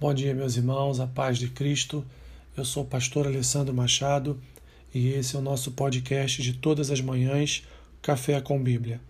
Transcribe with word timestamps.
Bom 0.00 0.14
dia, 0.14 0.32
meus 0.32 0.56
irmãos, 0.56 1.00
a 1.00 1.08
paz 1.08 1.38
de 1.38 1.48
Cristo. 1.48 2.06
Eu 2.56 2.64
sou 2.64 2.84
o 2.84 2.86
pastor 2.86 3.26
Alessandro 3.26 3.74
Machado 3.74 4.40
e 4.94 5.08
esse 5.08 5.34
é 5.34 5.38
o 5.40 5.42
nosso 5.42 5.72
podcast 5.72 6.40
de 6.40 6.52
todas 6.52 6.92
as 6.92 7.00
manhãs, 7.00 7.64
Café 8.00 8.40
com 8.40 8.62
Bíblia. 8.62 9.00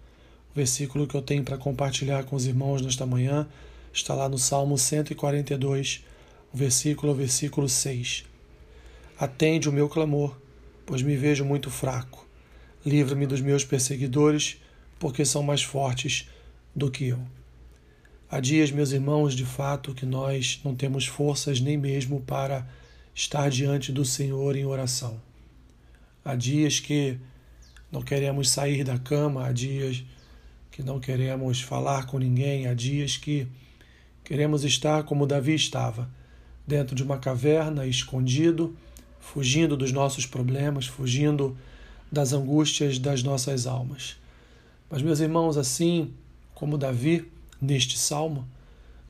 O 0.50 0.54
versículo 0.56 1.06
que 1.06 1.14
eu 1.14 1.20
tenho 1.20 1.44
para 1.44 1.58
compartilhar 1.58 2.24
com 2.24 2.34
os 2.34 2.46
irmãos 2.46 2.80
nesta 2.80 3.04
manhã 3.04 3.46
está 3.92 4.14
lá 4.14 4.30
no 4.30 4.38
Salmo 4.38 4.78
142, 4.78 6.06
o 6.54 6.56
versículo, 6.56 7.12
o 7.12 7.14
versículo 7.14 7.68
6. 7.68 8.24
Atende 9.18 9.68
o 9.68 9.72
meu 9.72 9.90
clamor, 9.90 10.38
pois 10.86 11.02
me 11.02 11.18
vejo 11.18 11.44
muito 11.44 11.70
fraco. 11.70 12.26
Livra-me 12.86 13.26
dos 13.26 13.42
meus 13.42 13.62
perseguidores, 13.62 14.56
porque 14.98 15.22
são 15.26 15.42
mais 15.42 15.62
fortes 15.62 16.30
do 16.74 16.90
que 16.90 17.08
eu. 17.08 17.20
Há 18.30 18.40
dias, 18.40 18.70
meus 18.70 18.92
irmãos, 18.92 19.34
de 19.34 19.46
fato, 19.46 19.94
que 19.94 20.04
nós 20.04 20.60
não 20.62 20.74
temos 20.74 21.06
forças 21.06 21.60
nem 21.60 21.78
mesmo 21.78 22.20
para 22.20 22.68
estar 23.14 23.48
diante 23.48 23.90
do 23.90 24.04
Senhor 24.04 24.54
em 24.54 24.66
oração. 24.66 25.18
Há 26.22 26.34
dias 26.34 26.78
que 26.78 27.18
não 27.90 28.02
queremos 28.02 28.50
sair 28.50 28.84
da 28.84 28.98
cama, 28.98 29.46
há 29.46 29.50
dias 29.50 30.04
que 30.70 30.82
não 30.82 31.00
queremos 31.00 31.62
falar 31.62 32.04
com 32.04 32.18
ninguém, 32.18 32.66
há 32.66 32.74
dias 32.74 33.16
que 33.16 33.48
queremos 34.22 34.62
estar 34.62 35.04
como 35.04 35.26
Davi 35.26 35.54
estava, 35.54 36.06
dentro 36.66 36.94
de 36.94 37.02
uma 37.02 37.16
caverna, 37.16 37.86
escondido, 37.86 38.76
fugindo 39.18 39.74
dos 39.74 39.90
nossos 39.90 40.26
problemas, 40.26 40.86
fugindo 40.86 41.56
das 42.12 42.34
angústias 42.34 42.98
das 42.98 43.22
nossas 43.22 43.66
almas. 43.66 44.18
Mas, 44.90 45.00
meus 45.00 45.18
irmãos, 45.18 45.56
assim 45.56 46.12
como 46.54 46.76
Davi, 46.76 47.26
Neste 47.60 47.98
salmo, 47.98 48.46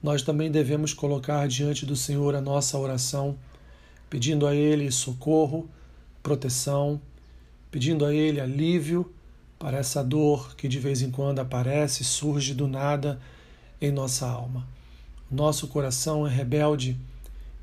nós 0.03 0.23
também 0.23 0.51
devemos 0.51 0.95
colocar 0.95 1.47
diante 1.49 1.85
do 1.85 1.95
Senhor 1.95 2.35
a 2.35 2.41
nossa 2.41 2.79
oração, 2.79 3.37
pedindo 4.09 4.47
a 4.47 4.55
Ele 4.55 4.91
socorro, 4.91 5.69
proteção, 6.23 7.01
pedindo 7.71 8.07
a 8.07 8.15
Ele 8.15 8.41
alívio 8.41 9.13
para 9.59 9.77
essa 9.77 10.03
dor 10.03 10.55
que 10.57 10.69
de 10.69 10.79
vez 10.79 11.03
em 11.03 11.11
quando 11.11 11.41
aparece, 11.41 12.05
surge 12.05 12.55
do 12.55 12.69
nada 12.69 13.21
em 13.81 13.91
nossa 13.91 14.27
alma. 14.27 14.67
Nosso 15.31 15.69
coração 15.69 16.27
é 16.27 16.31
rebelde 16.31 16.97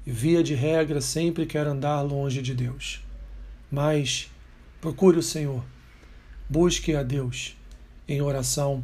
e, 0.06 0.12
via 0.12 0.44
de 0.44 0.54
regra, 0.54 1.02
sempre 1.02 1.46
quer 1.46 1.66
andar 1.66 2.02
longe 2.02 2.42
de 2.42 2.54
Deus. 2.54 3.02
Mas 3.72 4.30
procure 4.80 5.18
o 5.18 5.24
Senhor, 5.24 5.64
busque 6.48 6.94
a 6.96 7.02
Deus 7.02 7.56
em 8.08 8.22
oração 8.22 8.84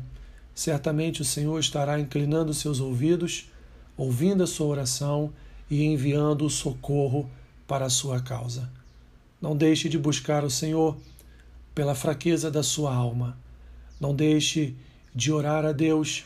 certamente 0.61 1.23
o 1.23 1.25
Senhor 1.25 1.59
estará 1.59 1.99
inclinando 1.99 2.53
seus 2.53 2.79
ouvidos, 2.79 3.49
ouvindo 3.97 4.43
a 4.43 4.47
sua 4.47 4.67
oração 4.67 5.33
e 5.71 5.83
enviando 5.83 6.45
o 6.45 6.51
socorro 6.51 7.27
para 7.67 7.85
a 7.85 7.89
sua 7.89 8.21
causa. 8.21 8.69
Não 9.41 9.57
deixe 9.57 9.89
de 9.89 9.97
buscar 9.97 10.43
o 10.43 10.51
Senhor 10.51 10.95
pela 11.73 11.95
fraqueza 11.95 12.51
da 12.51 12.61
sua 12.61 12.93
alma. 12.93 13.35
Não 13.99 14.13
deixe 14.13 14.75
de 15.15 15.31
orar 15.31 15.65
a 15.65 15.71
Deus, 15.71 16.25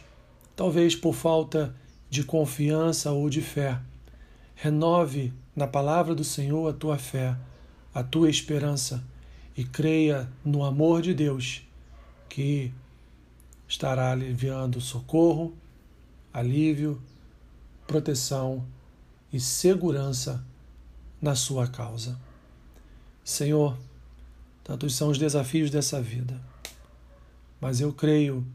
talvez 0.54 0.98
por 0.98 1.16
falta 1.16 1.74
de 2.10 2.22
confiança 2.22 3.14
ou 3.14 3.30
de 3.30 3.42
fé. 3.42 3.80
Renove 4.54 5.32
na 5.56 5.66
palavra 5.66 6.14
do 6.14 6.26
Senhor 6.26 6.70
a 6.70 6.74
tua 6.74 6.98
fé, 6.98 7.38
a 7.94 8.04
tua 8.04 8.30
esperança 8.30 9.02
e 9.56 9.64
creia 9.64 10.30
no 10.44 10.62
amor 10.62 11.02
de 11.02 11.14
Deus, 11.14 11.62
que 12.28 12.74
estará 13.68 14.12
aliviando 14.12 14.80
socorro, 14.80 15.56
alívio, 16.34 17.02
proteção 17.88 18.66
e 19.32 19.40
segurança 19.40 20.44
na 21.22 21.36
sua 21.36 21.68
causa. 21.68 22.20
Senhor, 23.24 23.78
tantos 24.64 24.96
são 24.96 25.10
os 25.10 25.18
desafios 25.18 25.70
dessa 25.70 26.02
vida, 26.02 26.40
mas 27.60 27.82
eu 27.82 27.92
creio 27.92 28.46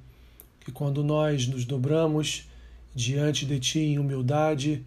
que 0.60 0.70
quando 0.70 1.02
nós 1.02 1.46
nos 1.46 1.64
dobramos 1.64 2.48
diante 2.94 3.46
de 3.46 3.58
Ti 3.58 3.80
em 3.80 3.98
humildade 3.98 4.84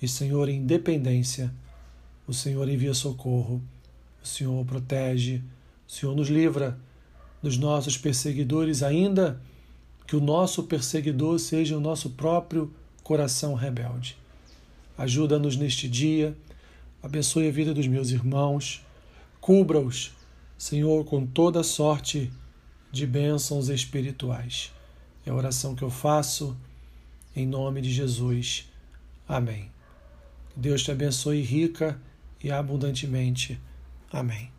e, 0.00 0.08
Senhor, 0.08 0.48
em 0.48 0.66
dependência, 0.66 1.52
o 2.26 2.34
Senhor 2.34 2.68
envia 2.68 2.92
socorro, 2.92 3.62
o 4.22 4.26
Senhor 4.26 4.64
protege, 4.66 5.42
o 5.88 5.92
Senhor 5.92 6.14
nos 6.14 6.28
livra 6.28 6.78
dos 7.46 7.56
nossos 7.56 7.96
perseguidores, 7.96 8.82
ainda 8.82 9.40
que 10.04 10.16
o 10.16 10.20
nosso 10.20 10.64
perseguidor 10.64 11.38
seja 11.38 11.76
o 11.76 11.80
nosso 11.80 12.10
próprio 12.10 12.74
coração 13.04 13.54
rebelde. 13.54 14.18
Ajuda-nos 14.98 15.56
neste 15.56 15.88
dia, 15.88 16.36
abençoe 17.00 17.46
a 17.46 17.52
vida 17.52 17.72
dos 17.72 17.86
meus 17.86 18.10
irmãos, 18.10 18.84
cubra-os, 19.40 20.12
Senhor, 20.58 21.04
com 21.04 21.24
toda 21.24 21.62
sorte 21.62 22.32
de 22.90 23.06
bênçãos 23.06 23.68
espirituais. 23.68 24.72
É 25.24 25.30
a 25.30 25.34
oração 25.34 25.76
que 25.76 25.84
eu 25.84 25.90
faço 25.90 26.56
em 27.34 27.46
nome 27.46 27.80
de 27.80 27.92
Jesus. 27.92 28.68
Amém. 29.28 29.70
Deus 30.56 30.82
te 30.82 30.90
abençoe 30.90 31.42
rica 31.42 31.96
e 32.42 32.50
abundantemente. 32.50 33.60
Amém. 34.12 34.55